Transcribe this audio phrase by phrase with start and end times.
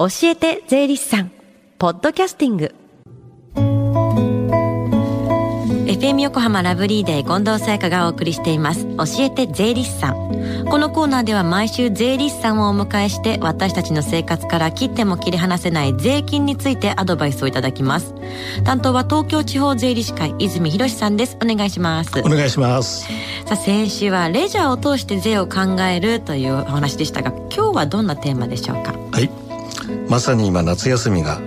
[0.00, 1.32] 教えて税理士さん
[1.76, 2.72] ポッドキャスティング。
[5.86, 8.84] FM 横浜ラブリーデー近藤沙耶香がお送りしています。
[8.96, 10.66] 教えて税理士さん。
[10.70, 18.14] このコーナーでは毎週税理士さんをお迎えして私たちの生活から切っても切り離せない税金についてアドバイスをいただきます。
[18.62, 21.36] 担当は東京地方税理士会泉博さんです。
[21.42, 22.20] お願いします。
[22.20, 23.04] お願いします。
[23.46, 28.92] さあ先週はレジャーを通して税を考えるというお話でしたが今日はどんなテーマでしょうか？
[29.10, 29.28] はい
[30.08, 31.40] まさに今夏休みが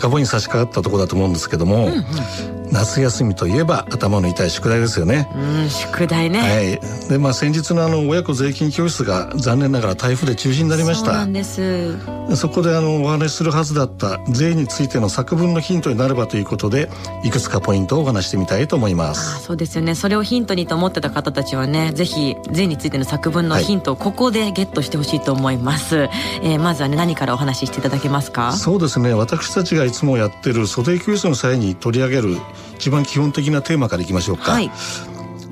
[0.00, 2.55] 半ばに差し掛かったところだと思うんですけども、うんうん。
[2.72, 5.28] 夏休みといえば頭の痛い宿題ですよね。
[5.34, 6.38] うん、宿題ね。
[6.40, 6.60] は
[7.06, 7.08] い。
[7.08, 11.06] で、まあ先日のあの親子税金教室が残念ながら台風で中止になりました。
[11.06, 11.96] そうなんです。
[12.34, 16.90] そこであのお話しするはずだった税についての作文のヒントになればということで、
[17.24, 19.36] いくつかポイントをお話してみたいと思います。
[19.36, 19.94] あそうですよね。
[19.94, 25.96] それをヒントにと思ってた方たちはね、ぜひ税についての作文のヒントをここでゲットしてほしいと思います。
[25.96, 26.10] はい、
[26.42, 28.52] えー、まずはね何からお話ししていただけますか？
[28.52, 29.14] そうですね。
[29.14, 32.36] 私たちがいつもやってる袖教室の際に取り上げる
[32.78, 34.52] 一番基本的なテーマからいきましょうか。
[34.52, 34.70] はい、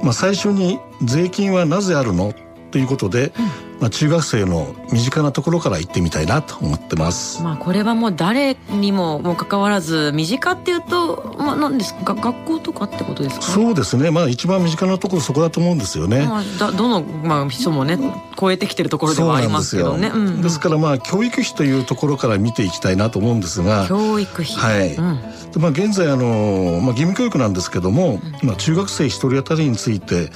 [0.03, 2.35] まあ最初に税金はなぜあるの？
[2.71, 3.33] ということで、
[3.74, 7.43] うん、まあ中学生の身近なところから行ってみたいなと思ってます。
[7.43, 12.15] まあこれはもう誰にももかかわらず身近っていうとまあ何ですか？
[12.15, 13.43] 学校とかってことですか？
[13.43, 14.11] そうですね。
[14.11, 16.25] まあ一番身近なところそこだと思うんですよね。
[16.25, 17.99] まあだどのまあ人もね
[18.41, 20.09] 超えてきてるところではありますけどね。
[20.09, 23.87] ですうんうん、ですからまあ教育費というところから見ていきたいなと思うんですが。
[23.87, 24.55] 教育費。
[24.57, 24.95] はい。
[24.95, 25.21] うん
[25.59, 30.31] まあ、現在あの、まあ、義務教育なんですけども、まあ、中学生一人当たりについて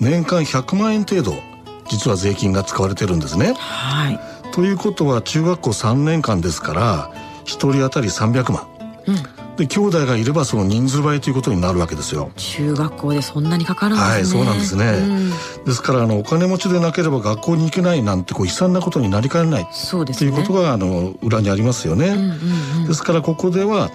[0.00, 1.34] 年間100万円程度
[1.90, 3.54] 実は税金が使われてるんですね。
[3.54, 4.20] はい、
[4.52, 7.12] ということは中学校3年間ですから
[7.44, 8.66] 一人当たり300万。
[9.06, 9.44] うん。
[9.56, 12.30] で兄弟がいればその人数倍ということになるわけですよ。
[12.36, 14.14] 中学校でそんなにかかるんですね。
[14.14, 19.68] はいそうなんですね、うん、ですからあのお金持ちでなければ学校に行けないなんてこう悲惨なことになりかねない。
[19.70, 23.90] そうです、ね、ということがあの裏にありますよね、うんうんうん、ですからここでは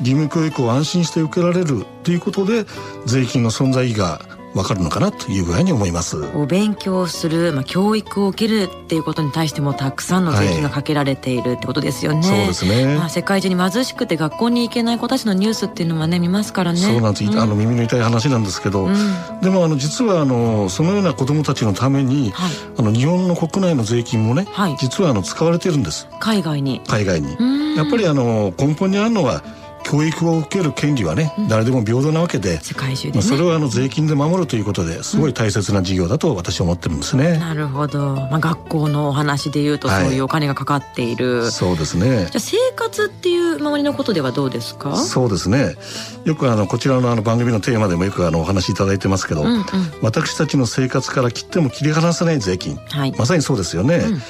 [0.00, 2.64] 義務教育を安心して受けられるということで
[3.06, 4.20] 税金の存在意義が
[4.54, 6.16] わかるのかなという具合に思います。
[6.34, 16.78] お勉強する、まあ、教育を受けるっていうことに対してもたくさんの税金がかけられているってことですよね、はい、そうですね、まあ、世界中に貧しくて学校に行けない子たちのニュースっていうのはね見ますからね。
[16.78, 18.94] そうなんです、うん、あの耳の痛い話なんですけど、うん、
[19.42, 26.06] でもあの実はあのそのような子どもたちのために、はい、あの日本の国内の税金もね、はい、実はあの使われてるんです。
[26.20, 26.80] 海外に。
[26.86, 27.76] 海外に。
[27.76, 29.42] やっぱりあの根本にあるのは
[29.84, 42.06] 教育を受ける権利はね、うん、誰でも平等なわけで世界中で、ね、それをあの税金で守るということですごい大切な事業だと私は思ってるんですね、うん、なるほど、まあ、学校のお話でいうとそういうお金がかかっている、はい、そうですね。
[42.06, 44.96] じゃあ生活っていう周りのことではどうですか？
[44.96, 45.76] そうですね。
[46.24, 49.64] よくあのこちらのあの番組のテーマでもよくあのお話しいただいてますけど、うんうん、
[50.02, 54.22] 私たちの生活から切っても切り離せない税金、はい、まさにそうですよね、うん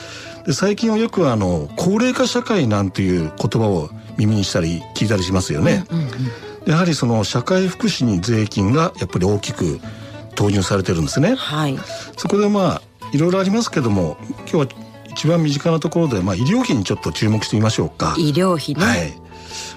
[0.46, 5.84] で最近はよくあの高齢化社会なんていう言葉を耳にしたり聞いたりしますよね。
[5.90, 6.08] うんうんう
[6.68, 9.80] ん、やはりその社会福祉に税金がやっぱり大きく
[10.34, 11.34] 投入されてるんですね。
[11.34, 11.78] はい、
[12.16, 12.82] そこでまあ
[13.12, 14.66] いろいろありますけども今日は
[15.10, 18.14] 一番身近なところで、まあ、医療費にちょっと注目してみましょうか。
[18.18, 19.12] 医療費ね、はい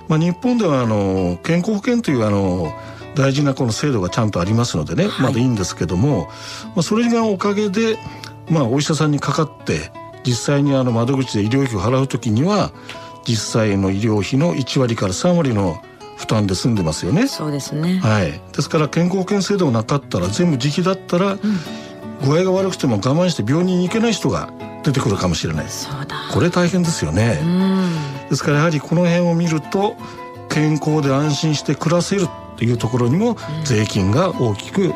[0.07, 2.73] まあ、日本ではあの健康保険というあの
[3.15, 6.27] 大事なこの制度がちゃんとありますのでね、はい、まだいいんですけども、
[6.67, 7.97] まあ、それがおかげで、
[8.49, 9.91] まあ、お医者さんにかかって
[10.27, 12.71] 実際にあの窓口で医療費を払う時には
[13.23, 15.81] 実際の医療費の1割から3割の
[16.17, 17.27] 負担で済んでますよね。
[17.27, 17.99] そうですね。
[17.99, 18.41] はい。
[18.53, 21.39] ですから健康保険制度がなかったら全部自費だったら、うん、
[22.25, 24.51] 具合が悪くても我慢して病院に行けない人が
[24.83, 25.69] 出てくるかもしれない。
[25.69, 26.29] そうだ。
[26.33, 27.39] これ大変ですよね。
[28.29, 29.95] ですからやはりこの辺を見ると
[30.49, 32.27] 健康で安心して暮らせる
[32.57, 34.93] というところにも税金が大きく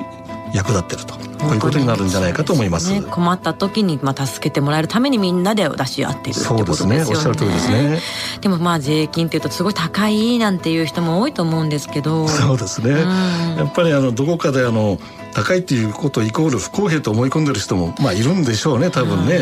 [0.53, 1.31] 役立ってると。
[1.41, 2.91] こういうことになるんじゃないかと思います。
[2.91, 7.03] ね、困った時にまあ助けてもらえるためにみんなで出し合っているってことですよね。
[7.03, 7.15] そうですね。
[7.17, 7.99] おっしゃる通りですね。
[8.41, 12.27] でもまあ税金っていうとすごい高いなんていう人も多いと思うんですけど。
[12.27, 12.91] そうですね。
[12.91, 14.99] やっぱりあのどこかであの
[15.33, 19.39] 高いっていうことイコール不公平と思い込んでる人もまあいるんでしょうね多分ね。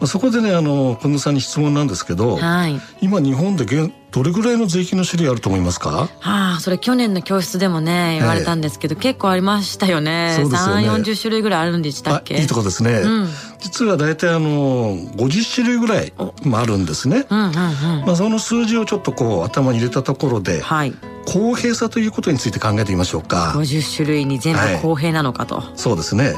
[0.00, 6.08] まあ、そこでねあの近藤さんに質問なんですけど、はい、今日本で現どれぐらいの税金の種類あると思いますか？
[6.20, 10.32] はあそれ去年の教室でもね言われたんですけど、えー、結構ありましたよね。
[10.34, 10.88] そうですよね。
[10.88, 12.38] 3 4 0種類ぐらいあるんでしたっけ？
[12.38, 13.28] いいとこですね、うん、
[13.58, 16.12] 実は大体あの50種類ぐらい
[16.42, 20.94] もあるんですね、うんうんうん、まあ、その数字をちょっとこう頭に入れたところで、はい、
[21.30, 23.52] 公平さということについて考えてみましょうか。
[23.54, 26.34] 50種類に全部公平なのかと、はい、そうですね、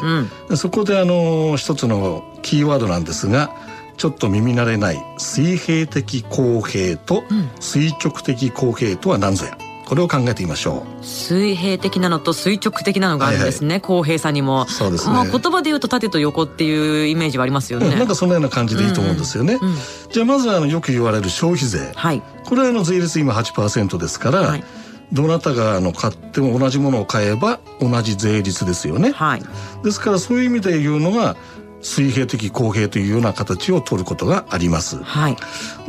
[0.48, 3.50] うん、そこであの一つのキーワードなんですが
[3.96, 7.22] ちょっと耳慣れない水平的公平と
[7.60, 9.56] 垂直的公平とは何ぞや。
[9.86, 11.04] これを考えてみましょう。
[11.04, 14.68] 水平的なのと垂直的なのがあるんですね、はいはい、公平さにも。
[14.68, 19.68] そうですね、まあ、言葉で言うと縦と横っていうイメージはありますよね、うん、なんかそのような感じでいいと思うんですよね、うん。
[19.68, 19.76] うん、
[20.12, 24.64] じゃあまずあのよく言われる消費税、はい、これはあの税率今8%ですから、はい
[25.12, 29.10] どなたがあの買っても同じものを買えば同じ税率ですよね。
[29.10, 29.42] はい、
[29.82, 31.36] ですからそういう意味で言うのが
[31.82, 35.02] 水平的公平というような形を取ることがあります。
[35.02, 35.36] はい、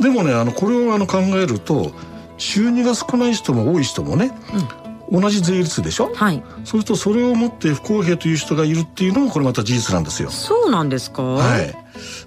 [0.00, 1.92] でもねあのこれをあの考えると
[2.38, 4.32] 収入が少ない人も多い人もね、
[5.10, 10.30] うん、同じ税率でしょ、はい、そうするとそれをもって不公平という人がいるっていうのもこれまた事実なんですよ。
[10.30, 11.74] そうなんですか、はい、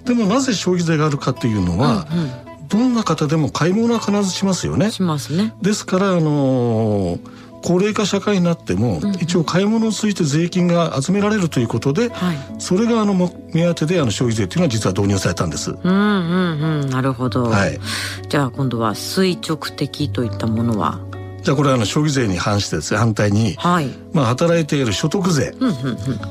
[0.04, 4.90] でもなぜ消費税があるかっていうのは、うんうんどんな方でも買い物は必ずしますよね。
[4.90, 5.54] しますね。
[5.62, 7.20] ですから、あのー、
[7.62, 15.72] 高齢化社会になっても、うん、一応買い物について税金が集められるということで、はい、それがあの目当てであの消費税というのは実は導入されたんです。
[15.72, 17.44] うんうんうん、なるほど。
[17.44, 17.80] はい。
[18.28, 21.00] じゃあ今度は垂直的といったものは？
[21.42, 25.54] じゃあこれはあの消費税に反してですね反対に、はい、まあ働いている所得税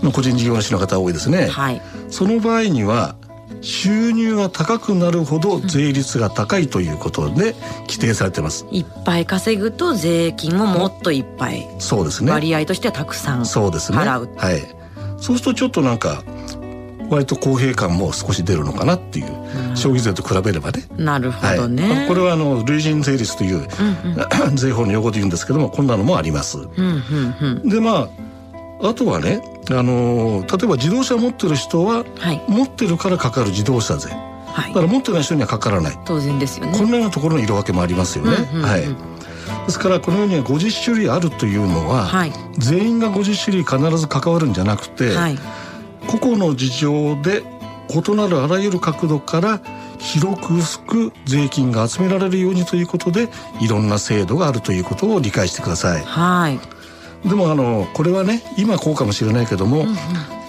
[0.04, 1.48] の個人事業主の方多いですね。
[1.48, 3.16] はい、その場合には
[3.62, 7.54] 収入が高くなるほど税率が高いということで
[7.88, 11.68] 規定されてます、いっぱい稼ぐと税金ももっといっぱい。
[11.80, 12.32] そうですね。
[12.32, 13.98] 割合としてはたくさんそうですね。
[13.98, 14.30] 払う。
[14.38, 14.62] はい。
[15.18, 16.24] そうするとちょっとなんか
[17.10, 19.28] 割と公平感も少し出るのかなっていう、
[19.76, 20.84] 消費税と比べればね。
[20.98, 23.68] なるほどね、はい、これはあの累進税率という、
[24.06, 24.14] うん
[24.48, 28.25] うん、 税法の用語で言うんですけどもこんなのもあります、うんうんうん、でまあ
[28.88, 29.42] あとはね
[29.72, 36.00] あの例えば自動車を持ってる人は、はい、持ってるからかかる自動車税、はい、だから持ってない人にはかからない。
[36.06, 36.78] 当然ですよね。
[36.78, 38.82] こんなようなところの色分けもありますよね、うんうんうん、はい。
[38.82, 45.38] ですからこのように50種類あるというのは、はい、全員が50種類必ず関わるんじゃなくて、はい、
[46.08, 47.44] 個々の事情で
[47.90, 49.60] 異なるあらゆる角度から
[49.98, 53.30] 広く薄く税金が集められるようにということで
[53.62, 56.04] いろんな制度があるということを理解してください。
[56.04, 56.75] はい
[57.28, 59.96] でもあのこれはね今こうかもしれないけども、うんうん、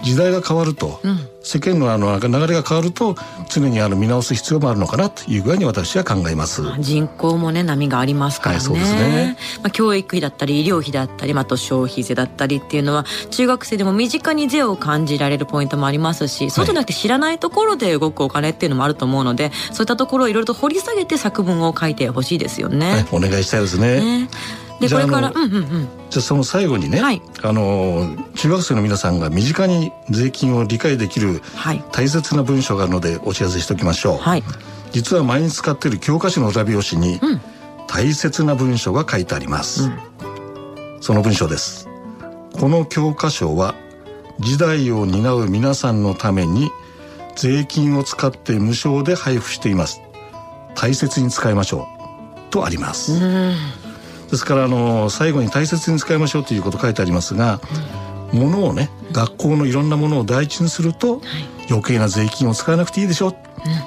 [0.03, 3.17] 時代が変わると、うん、世間のあの流れが変わると
[3.49, 6.63] 常にあの見直す必要もあるのかなという具合に私は考えます。
[6.79, 9.37] 人口もね波がありますからね,、はい、そうですね。
[9.63, 24.01] まあ、教育費だったり医療費だったり、まあ、と消費税だったりっていうのは中学生でも身近に税を感じられるポイントもありますしそうじゃなくて知らないところで動くお金っていうのもあると思うのでそういったところをいろいろと掘り下げて作文を書いてほしいですよね、はい、お願いしたいですね。
[24.01, 24.29] ね
[24.81, 25.89] でこれからうんうんうん。
[26.11, 31.43] じゃあその最後にね、はい、あの中学生の皆さんが身近に税金を理解できる
[31.93, 34.43] 大切な文章があるのでお知らせしておきましょう、はい、
[34.93, 37.21] 実は毎日使っている教科書の裏表紙に
[37.89, 41.89] 大切な文章が書いてあります、うん、その文章です。
[42.59, 43.75] この教科書は
[44.41, 46.71] 時代を担う皆さんのために
[47.35, 50.01] 税金を使って無償で配布しています。
[50.75, 51.89] 大切に使いましょ
[52.49, 52.51] う。
[52.51, 53.86] とあります、うん
[54.31, 57.61] ですからあの最後に大切に使いましょうということ書いてありますが、
[58.33, 61.23] うん、物をね学校のいろんなものを第一にすると、はい、
[61.71, 63.35] 余計な税金を使わなくていいでしょ、うん、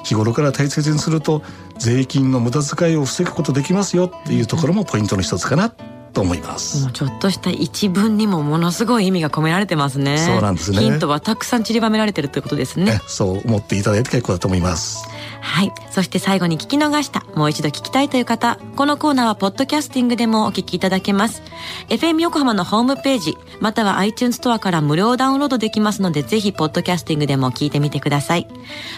[0.04, 1.42] 日頃から大切にすると
[1.78, 5.74] 税金の無駄遣いを防ぐことできますよっていうところもポイントの一つかな
[6.14, 6.92] と思います。
[6.92, 10.18] ちょっとした一文にもものすごい意味が込められてますね。
[10.18, 10.80] そうなんですね。
[10.80, 13.00] ヒントはたくさん散りばめられてるということですね。
[13.08, 15.08] そう思っていただいて結構だと思います。
[15.42, 15.72] はい。
[15.90, 21.42] そして最後に聞き逃した、もう一度聞きたいという方、このコーナーはポッドキャスティングでもお聞きいただけます。
[21.90, 28.48] FM 横浜のホームページ、または iTunes ストアから無料ダウンロードできますので、ぜひポッドキャスティングでも聞いてみてください。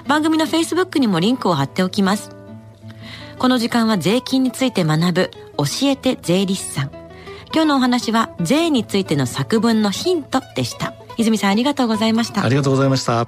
[0.08, 2.32] 番組の Facebook にもリンクを貼っておきます。
[3.38, 6.92] この時間は税金について学ぶ、教えて税理士さん。
[7.54, 10.94] 今日のお話は税についての作文のヒントでした。
[11.18, 12.46] 泉さんありがとうございました。
[12.46, 13.28] ありがとうございました。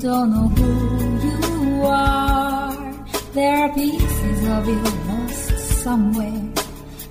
[0.00, 0.70] don't know who
[1.26, 2.72] you are.
[3.34, 6.42] There are pieces of you lost somewhere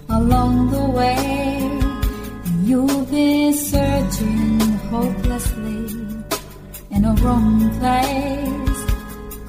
[0.09, 1.69] along the way.
[2.63, 5.85] You've been searching hopelessly
[6.89, 8.81] in a wrong place.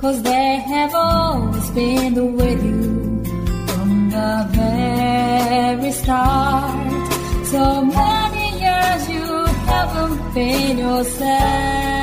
[0.02, 3.24] Cause they have always been with you
[3.68, 7.46] from the very start.
[7.46, 11.99] So many years you haven't been yourself.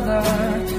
[0.00, 0.73] another.